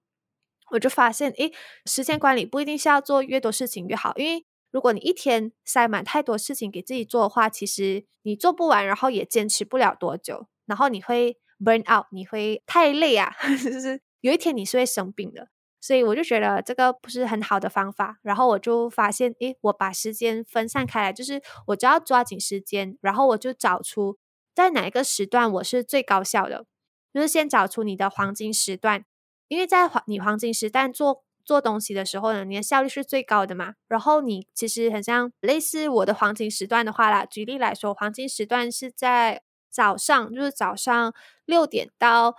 [0.72, 1.54] 我就发现，诶，
[1.86, 15.48] 时间管理不一定是要做越多事情越好，因为如果你一天塞满太多事情给自己做的话，其实你做不完，然后也坚持不了多久，然后你会 burn out，你会太累啊， 就是有一天你是会生病的。
[15.80, 24.18] 所以我就觉得这个不是很好的方法，然后我就发现，诶，我把时间分散开来，就是我只要抓紧时间，然后我就找出。
[24.60, 26.66] 在哪一个时段我是最高效的？
[27.14, 29.06] 就是先找出你的黄金时段，
[29.48, 33.76] 因为在黄你黄金时段做做东西的时候呢，你的效率是最高的嘛。
[33.88, 41.14] 然后你其实很像类似我的黄金时段的话啦，举例来说，黄金时段是在早上，就是早上
[41.46, 42.36] 六点到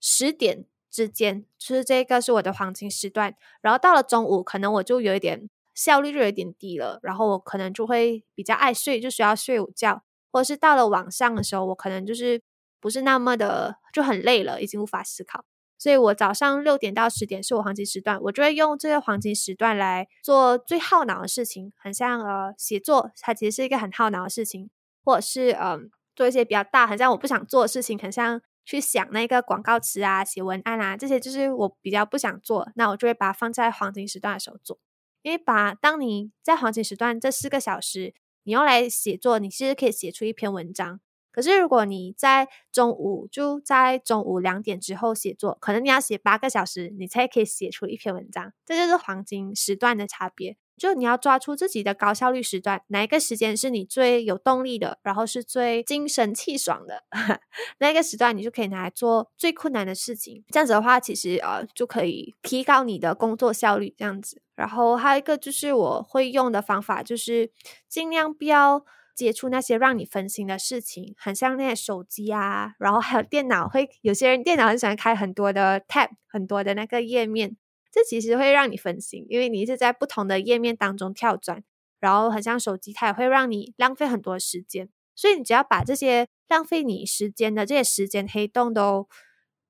[0.00, 3.36] 十点之间，就是这个是我的黄金时段。
[3.60, 10.02] 然后到了中午，可能我就有一点效率就有点低了，然后我可能就会比较爱睡，就需要睡午觉。
[10.32, 12.40] 或者是到了晚上的时候，我可能就是
[12.80, 15.44] 不是那么的就很累了，已经无法思考。
[15.78, 24.68] 所以我早上六点到十点是我黄金时段，我就会用这个黄金时段来做最耗脑的事情，很像呃写作，它其实是一个很耗脑的事情，
[25.02, 34.78] 或者是嗯做一些比较大，很像我不想做的事情，很像去想那个广告词啊、写文案啊这些，就是我比较不想做，那我就会把它放在黄金时段的时候做，
[35.22, 38.12] 因为把当你在黄金时段这四个小时。
[38.42, 41.00] 你用来写作，你其实可以写出一篇文章。
[41.32, 48.52] 可是如果你在中午就在中午两点之后写作，可能你要写八个小时，你才可以写出一篇文章。
[48.66, 50.56] 这就是黄金时段的差别。
[50.80, 57.04] 就你要抓出自己的高效率时段，哪一个时间是你最有动力的，然后是最精神气爽的
[57.80, 60.42] 那个时段，你就可以拿来做最困难的事情。
[60.48, 63.94] 这样子的话，其实呃就可以提高你的工作效率。
[63.98, 67.52] 这样子，然后还有一个就是我会用的方法，就是
[67.86, 68.82] 尽量不要
[69.14, 77.58] 接触那些让你分心的事情，很像那些手机啊，然后还有电脑，会有些人电脑很喜欢开很多的 tab，很多的那个页面。
[77.92, 81.62] 这其实会让你分心，因为你一直在不同的页面当中跳转，
[81.98, 84.88] 然后很像手机，它也会让你浪费很多时间。
[85.16, 89.08] 所以你只要把这些浪费你时间的这些时间黑洞都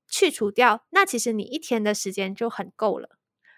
[0.08, 3.08] 去除掉，那其实你一天的时间就很够了。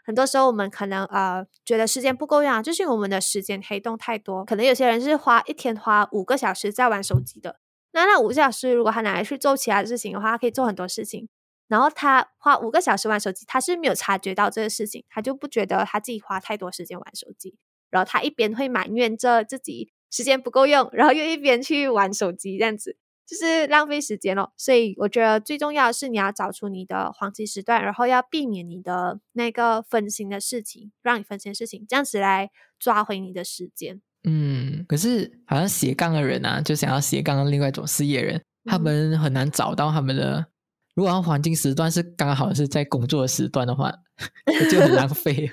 [0.05, 4.44] 很多时候我们可能呃觉得时间不够用，就是我们的时间黑洞太多。
[4.44, 7.59] 可能有些人是花一天花五个小时在玩手机的，
[7.92, 11.29] 那那五个小时如果他拿来去做其他事情的话，他可以做很多事情。
[11.73, 17.57] 然后他花五个小时玩手机，他是没有察觉到这个事情，他就不觉得他自己花太多时间玩手机。
[17.89, 24.53] 然后他一边会埋怨着自己时间不够用，然后又一边去玩手机，这样子就是浪费时间了。
[24.59, 34.03] 所以我觉得最重要的是你要找出你的黄金时段，然后要避免你的那个分心的事情，让你分心的事情，这样子来抓回你的时间。
[34.25, 40.52] 嗯，可是好像斜杠的人啊，就想要斜杠的另外一种事业人，他们很难找到他们的。
[40.94, 43.90] 如果黄金时段是刚好是在工作时段的话，
[44.70, 45.50] 就很浪费。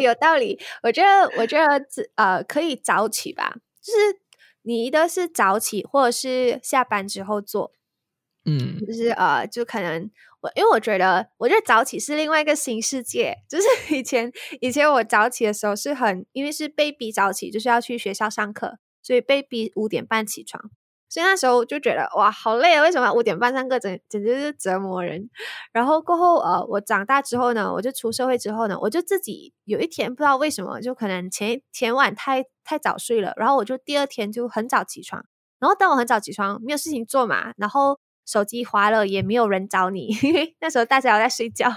[0.00, 1.84] 有道理，我觉得，我觉得
[2.14, 4.20] 呃可以早起吧，就是
[4.62, 7.72] 你一个是早起，或者是下班之后做，
[8.46, 13.36] 嗯，就是呃，就可能我因为我觉得，我觉得早起是另外一个新世界。
[13.48, 14.32] 就是以前
[14.62, 20.70] 以前我早起的时候是很，因为是被逼早起，就是要去学校上课，所以被逼五点半起床。
[21.08, 22.82] 所以那时候就觉得哇，好累啊！
[22.82, 25.30] 为什么五点半上课，简简直是折磨人。
[25.72, 35.24] 然后过后，呃，我长大之后呢，我就出社会之后呢，我就自己有一天不知道为什么，就可能前前晚太太早睡了，然后我就第二天就很早起床。
[35.58, 41.68] 然后当我很早起床，没有事情做嘛，然后手机滑了也没有人找你，因为那时候大家都在睡觉，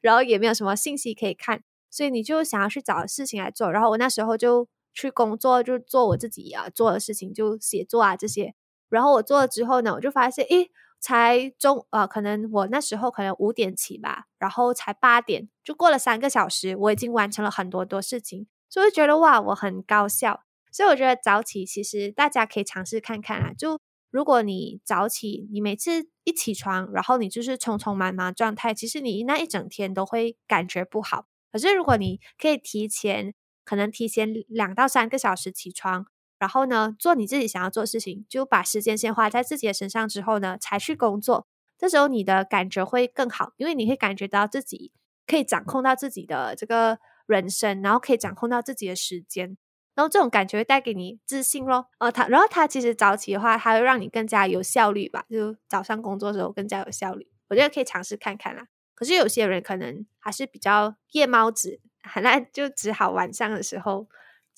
[0.00, 3.72] 然后也没有什么信息可以看，所以你就想要去找事情来做。
[3.72, 8.54] 然后我那时候就去工作，就做我自己啊做的事情，就写作啊这些。
[8.88, 10.70] 然后我做了之后呢，我就发现，诶，
[11.00, 20.42] 才中呃，可能我那时候可能五点起吧，然后才八点，就过了三个小时，我已经完成了很多多事情，所以觉得哇，我很高效。
[20.70, 23.52] 所以我觉得早起其实大家可以尝试看看啊。
[23.56, 23.80] 就
[24.10, 31.26] 如果你早起，你每次一起床，然后你就是匆匆忙忙状态，其实你那一整天都会感觉不好。
[31.50, 33.34] 可是如果你可以提前，
[33.64, 36.06] 可能提前两到三个小时起床。
[36.38, 41.46] 然后呢，做你自己想要做的事情，就把时间先花在自己的身上，之后呢，才去工作。
[41.76, 44.92] 这时候你的感觉会更好，因为你会感觉到自己
[45.26, 49.56] 可以掌控到自己的这个人生，然后可以掌控到自己的时间，
[49.94, 51.86] 然后这种感觉会带给你自信咯。
[51.98, 57.28] 呃，他，然后他其实早起的话，他会让你更加有效率吧，就早上工作的时候更加有效率。
[57.48, 58.66] 我觉得可以尝试看看啦。
[58.94, 61.80] 可是有些人可能还是比较夜猫子，
[62.22, 64.08] 那就只好晚上的时候，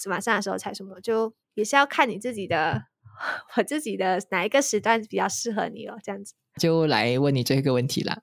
[0.08, 1.34] 晚上的时候才什么就。
[1.54, 2.84] 也是要看你自己的，
[3.56, 6.34] 我自己的哪一个时段比较适合你哦，这样子。
[6.58, 8.22] 就来问你这一个问题啦。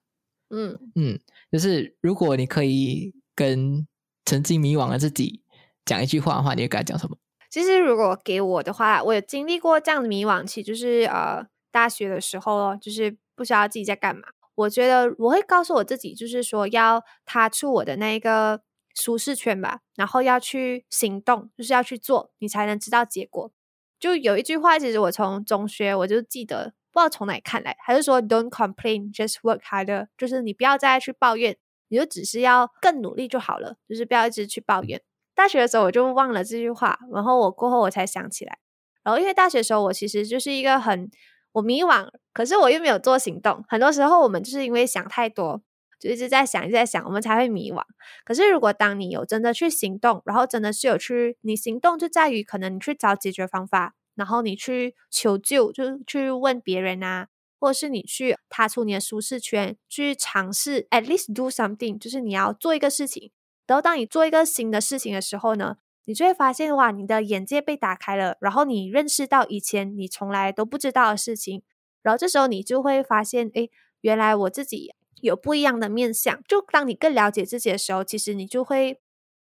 [0.49, 1.19] 嗯嗯，
[1.51, 3.88] 就是如果你可以跟
[4.25, 5.43] 曾经迷惘的自己
[5.86, 7.17] 讲一句话的话，你会跟他讲什么？
[7.49, 14.23] 其实如果给我的话，我有经历过这样的迷惘期，就是呃大学的时候哦，就是不知道自己在干嘛。
[14.55, 18.61] 我觉得我会告诉我自己，就是说要踏出我的那一个。
[18.99, 23.51] 舒适圈吧，然后要去行动，就是要去做，你才能知道结果。
[23.99, 31.55] 就有一句话，其实我从中学我就记得，不知道从哪里看来，还是说 "Don't complain, just work harder"，就是你不要再去抱怨，
[31.89, 35.01] 你就只是要更努力就好了，就是不要一直去抱怨。
[35.35, 38.57] 大学的时候我就忘了这句话，然后我过后我才想起来。
[39.03, 41.09] 然后因为大学的时候我其实就是一个很
[41.53, 43.63] 我迷惘，可是我又没有做行动。
[43.67, 45.61] 很多时候我们就是因为想太多。
[45.99, 47.81] 就一直在想，一直在想，我们才会迷惘。
[48.23, 57.27] 可是，如果当你有真的去行动，然后真的是有去，你行动就在于可能你去找解决方法，然后你去求救，就是去问别人啊，
[57.59, 63.31] 或者是你去踏出你的舒适圈，去尝试 at least do something，就是你要做一个事情。
[63.65, 71.63] 然后，当你做一个新的事情的时候呢，你就会发现哇，你的眼界被打开了，然后你认识到以前你从来都不知道的事情，
[72.03, 73.67] 然后这时候你就会发现，哎，
[74.01, 74.93] 原来我自己。
[75.22, 78.99] 有不一样的面相，就当你更了解自己的时候，其实你就会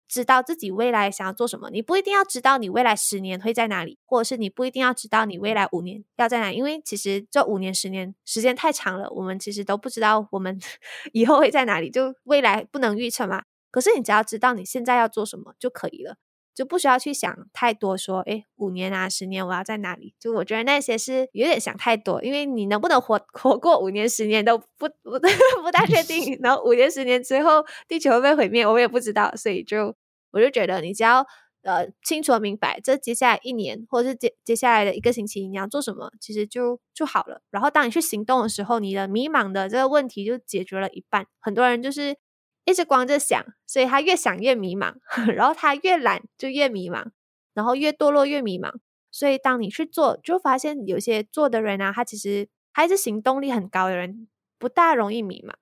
[0.08, 1.70] 知道自己未来想要做什么。
[1.70, 10.58] 你不一定要知道你未来十年会在哪里，或者是你不一定要知道你未来五年要在哪，因为其实这五年、十年时间太长了，我们其实都不知道我们
[11.12, 13.42] 以后会在哪里，就未来不能预测嘛。
[13.70, 16.16] 可是你只要知道你现在要做什么就可以了。
[16.60, 20.14] 就不需要去想太多，说哎，五年啊，十年我要在哪里？
[20.20, 25.18] 就我觉得那些是有点想太多，因为你能不能活活过五年、十年都不不
[25.62, 26.38] 不大确定。
[26.42, 29.34] 然后五年、十年之后，地球会不会毁灭，我也不知道。
[29.34, 29.96] 所以就
[30.32, 31.24] 我就觉得，你只要
[31.62, 37.40] 呃清楚明白，这接下来一年或者是接接下来的一个星期你要做什么，其实就就好了。
[37.50, 41.26] 然后当你去行动的时候，你的迷茫的这个问题就解决了一半。
[41.40, 42.18] 很多人就是。
[42.64, 44.94] 一直光着想，所以他越想越迷茫，
[45.34, 47.10] 然后他越懒就越迷茫，
[47.54, 48.72] 然后越堕落越迷茫。
[49.10, 55.52] 所以当你去做，就发现有些做的人啊，他其实还是行动力很高的人，不大容易迷茫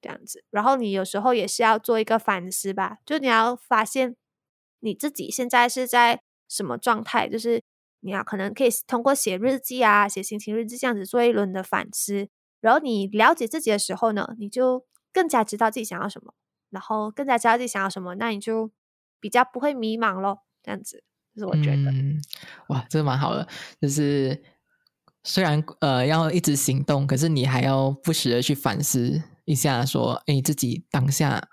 [0.00, 0.42] 这样子。
[0.50, 4.16] 然后你有时候也是要做一个反思吧，就你要发现
[4.80, 7.62] 你自己现在是在什么状态，就是
[8.00, 12.28] 你要可能可以通过写日记啊、写心情日记这样子做一轮的反思。
[12.60, 16.34] 然后你了解自己的时候呢，你就更加知道自己想要什么。
[16.70, 18.70] 然后更加知道自己想要什么，那你就
[19.20, 20.40] 比较不会迷茫咯。
[20.62, 21.02] 这样子，
[21.34, 21.92] 就是我觉得，
[22.68, 23.46] 哇，这个蛮好的。
[23.80, 24.42] 就是
[25.22, 31.48] 虽然呃要一直行动，可是你还要不时的去反思一下，说哎自己当下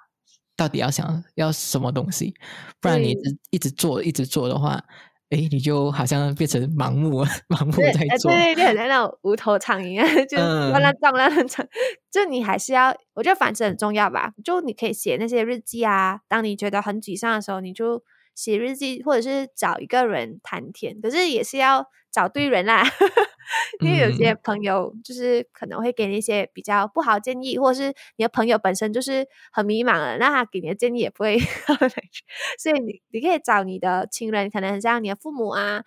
[0.55, 2.33] 到底要想要什么东西，
[2.79, 4.83] 不然你一直一直做一直做的话。
[5.33, 11.67] 哎，你就好像变成盲目， 盲目在做，对对对，像那种无头苍蝇啊， 就乱乱撞乱乱撞。
[12.11, 14.31] 就你还是要，我觉得反思很重要吧。
[14.45, 18.03] 就你可以写那些日记啊，当你觉得很沮丧的时候，你就。
[18.35, 22.83] 写日记，或者是找一个人谈天，可是也是要找对人啦。
[23.81, 31.37] 因为有些朋友就是可能会给你一些比较不好建议，或者是你的朋友本身就是很迷茫了，那他给你的建议也不会。
[32.57, 35.83] 所以你你可以找你的亲人，可能很像你的父母啊，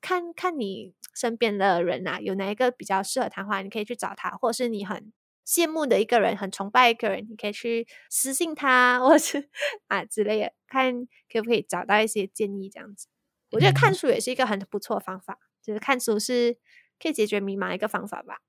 [0.00, 5.12] 看看你身边的人啊，有哪一个比较适合谈话，你可以去找他，或者是你很。
[5.48, 9.48] 羡慕的一个人，很崇拜一个人，你可以去私信他，或是
[9.86, 13.06] 啊之类的，看可不可以找到一些建议这样子。
[13.52, 16.58] 我觉得看书也是一个很不错的方法，就是看书是
[17.02, 18.40] 可以解决迷茫一个方法吧。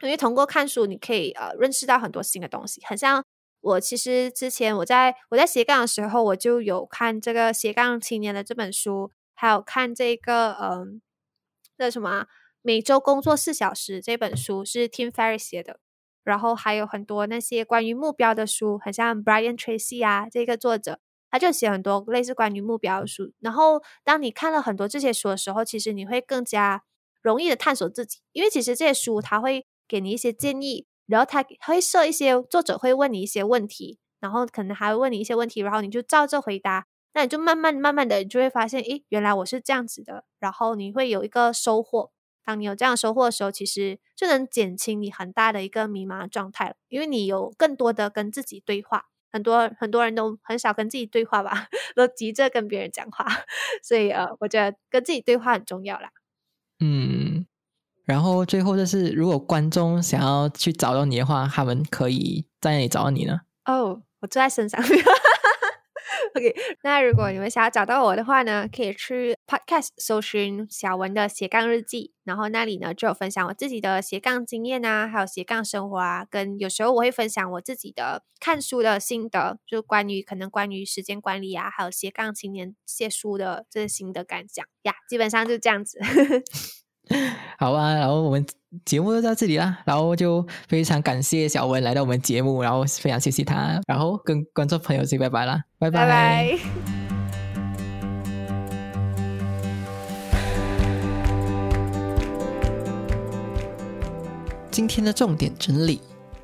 [0.00, 2.80] 因为通过看书，你可以呃认识到很多新的东西。
[2.86, 3.22] 很像
[3.60, 11.02] 我其实之前我在我在斜杠的时候，我就有看这个斜杠青年的这本书，还有看这个嗯，
[11.76, 12.26] 那什么。
[12.66, 15.80] 每周工作四小时》这本书是 Tim Ferriss 写的，
[16.24, 20.98] 然后还有很多那些关于目标的书，很像 Brian Tracy 啊这个作者，
[21.30, 23.32] 他就写很多类似关于目标的书。
[23.40, 26.82] 然后当你看了很多这些书的时候，其实你会更加
[27.22, 36.86] 容易的探索自己，因为其实这些书他会给你一些建议，然后他会设一些作者会问你一些问题，然后可能还会问你一些问题，然后你就照着回答。
[37.16, 42.10] 那你就慢慢慢慢的，你就会发现，诶，原来我是这样子的，然后你会有一个收获。
[42.44, 49.06] 当你有这样收获的时候，其实就能减轻你很大的一个迷茫的状态了，因为你有更多的跟自己对话。
[49.32, 51.66] 很多很多人都很少跟自己对话吧，
[51.96, 53.26] 都急着跟别人讲话，
[53.82, 56.10] 所以呃，我觉得跟自己对话很重要啦。
[56.78, 57.44] 嗯，
[58.04, 63.40] 然后最后就是，如果观众想要去找到你的话，他们可以在哪里找到你呢？
[63.64, 64.80] 哦，我住在身上。
[66.36, 86.00] OK，那如果你们想要找到我的话呢，可以去 Podcast 搜寻小文的斜杠日记，然后那里呢就有分享我自己的斜杠经验啊，还有斜杠生活啊，跟有时候我会分享我自己的看书的心得，就关于可能关于时间管理啊，还有斜杠青年写书的这些心得感想呀，基本上就这样子。
[87.58, 88.44] 好啊，然后我们
[88.84, 96.58] 节目就到这里啦，然后就非常感谢小文来到我们节目，然后非常谢谢他，然后跟观众朋友说拜拜啦，拜拜。
[104.70, 106.00] 今天的重点整理：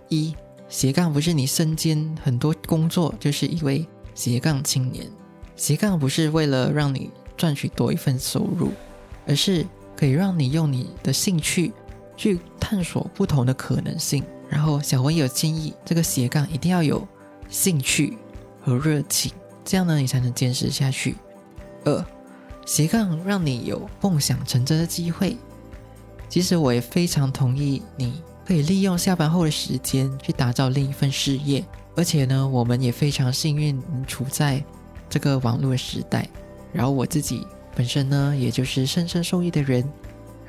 [0.08, 0.34] 一
[0.68, 5.06] 斜杠不是你身兼很多工作就是一位斜杠青年，
[5.56, 8.70] 斜杠不是为了让你赚取多一份收入，
[9.26, 9.66] 而是。
[9.96, 11.74] 可以让你用你的兴趣
[12.20, 14.22] 去探索不同的可能性。
[14.46, 17.08] 然后小文有建议，这个斜杠一定要有
[17.48, 18.18] 兴趣
[18.60, 19.32] 和热情，
[19.64, 21.16] 这样呢你才能坚持下去。
[21.86, 22.04] 二，
[22.66, 25.38] 斜杠让你有梦想成真的机会。
[26.28, 31.64] 其实我也非常同意，你可以利用下班后的时间去打造另一份事业。
[31.96, 34.62] 而且呢，我们也非常幸运能，处在
[35.08, 36.28] 这个网络时代。
[36.70, 37.46] 然后我自己。
[37.72, 39.88] 本身呢，也就是深深受益的人。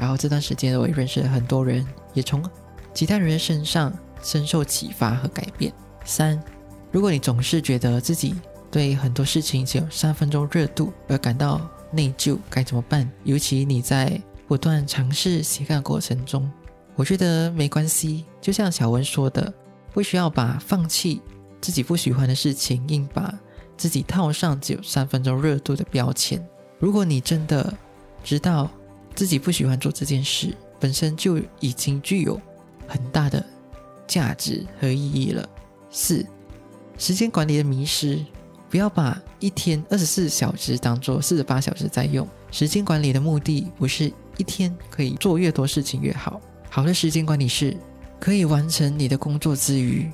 [0.01, 1.85] 然后这段时间，我也认识了很多人，
[2.15, 2.43] 也从
[2.91, 3.93] 其他人的身上
[4.23, 5.71] 深受启发和改变。
[6.05, 6.41] 三，
[6.91, 8.33] 如果你总是觉得自己
[8.71, 13.07] 对很多事情只有三分钟热度而感到内疚，该怎么办？
[13.25, 16.51] 尤其你在不断尝试斜杠过程中，
[16.95, 18.25] 我觉得没关系。
[18.41, 19.53] 就像小文说的，
[19.93, 21.21] 不需要把放弃
[21.61, 23.31] 自己不喜欢的事情，硬把
[23.77, 26.43] 自己套上只有三分钟热度的标签。
[26.79, 27.71] 如果你真的
[28.23, 28.67] 知道
[29.15, 32.39] 自己不喜欢做这件事，本身就已经具有
[32.87, 33.43] 很大的
[34.07, 35.47] 价值和意义了。
[35.89, 36.25] 四、
[36.97, 38.23] 时间管理的迷失，
[38.69, 42.27] 不要把一天二十四小时当做四十八小时在用。
[42.51, 46.39] 时间管理的目的不是一天可以做越多事情越好。
[46.69, 47.75] 好的时间管理是
[48.19, 50.09] 可以完成你的工作之余，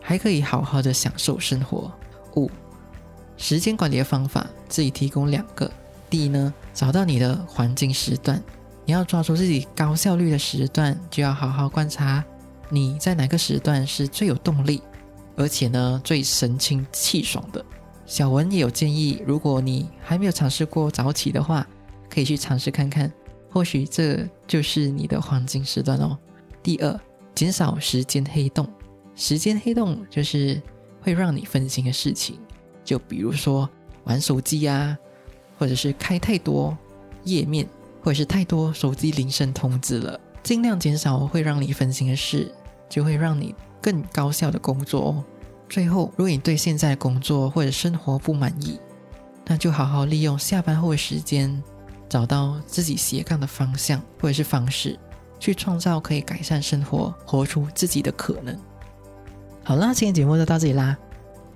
[0.00, 1.92] 还可以好好的享受生活。
[2.36, 2.50] 五、
[3.36, 5.70] 时间管理的方法，自己提供两个。
[6.10, 8.42] 第一呢，找到你的黄金时段，
[8.86, 12.24] 你要抓住自己高效率的时段，就要好好观察
[12.70, 14.82] 你在哪个时段是最有动力，
[15.36, 17.64] 而且呢最神清气爽的。
[18.06, 21.66] 小文也有建议，如果你还没有尝试过早起的话，
[22.08, 23.12] 可以去尝试看看，
[23.50, 26.16] 或许这就是你的黄金时段哦。
[26.62, 27.00] 第二，
[27.34, 28.66] 减少时间黑洞，
[29.14, 30.60] 时间黑洞就是
[31.02, 32.38] 会让你分心的事情，
[32.82, 33.68] 就比如说
[34.04, 34.96] 玩手机呀。
[35.58, 36.76] 或者是开太多
[37.24, 37.68] 页面，
[38.02, 42.50] 或者是太多手机铃声通知了，尽量减少会让你分心的事，
[42.88, 45.24] 就会让你更高效的工作哦。
[45.68, 48.80] 最后，如果你对现在的工作或者生活不满意，
[49.44, 51.62] 那就好好利用下班后的时间，
[52.08, 54.98] 找到自己斜杠的方向或者是方式，
[55.38, 58.58] 去创造可以改善生活、活出自己的可能。
[59.62, 60.96] 好啦，今天节目就到这里啦。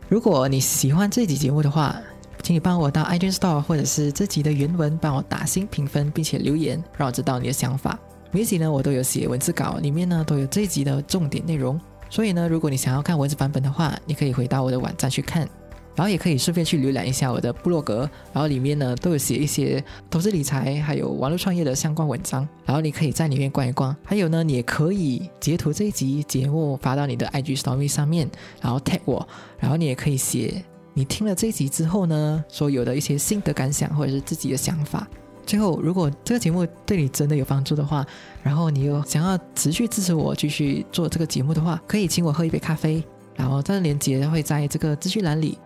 [0.08, 1.98] 如果你喜欢这期节目的话，
[2.42, 7.96] 请你帮我到 iTunes Store 或者是这集的原文帮我打新评分，并且留言，让我知道你的想法。
[8.32, 11.80] 每集呢，我都有写文字稿，里面呢都有这一集的重点内容。
[12.10, 15.48] 所以呢，如果你想要看文字版本的话，你可以回到我的网站去看，
[15.94, 23.94] 然后也可以顺便去浏览一下我的部落格，然后里面呢都有写一些投资理财还有网络创业的相关文章，然后你可以在里面逛一逛。
[24.04, 28.28] 还有呢，你也可以截图这一集节目发到你的 IG Story 上面，
[28.60, 29.28] 然后 tag 我，
[29.60, 30.64] 然后你也可以写。
[30.94, 35.06] 你听了这一集之后呢，所有的一些心得感想或者是自己的想法。
[35.44, 38.06] 最后，如果这个节目对你真的有帮助的话，
[38.42, 43.02] 然后你又想要持续支持我继续做这个节目的话，可以请我喝一杯咖啡。
[43.34, 45.58] 然后这个链接会在这个资讯栏里。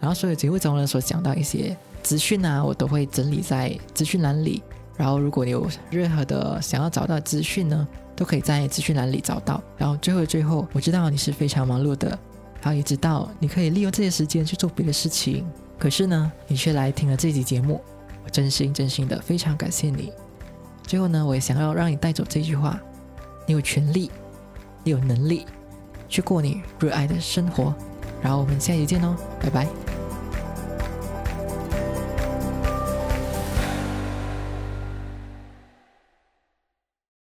[0.00, 4.62] 然后所有节目中呢所讲到一些资讯啊，我都会整理在资讯栏里。
[4.96, 9.62] 然后，如果你有任何的想要找到资讯呢，都可以在资讯栏里找到。
[9.78, 12.18] 然后，最后最后，我知道你是非常忙碌的，
[12.62, 15.44] 然后也知道你可以利用这些时间去做别的事情。
[15.78, 17.82] 可是呢，你却来听了这集节目，
[18.24, 20.12] 我真心真心的非常感谢你。
[20.86, 22.80] 最后呢，我也想要让你带走这句话：
[23.46, 24.10] 你有权利，
[24.84, 25.44] 你有能力
[26.08, 27.74] 去过你热爱的生活。
[28.22, 29.66] 然后我们下期见哦，拜拜。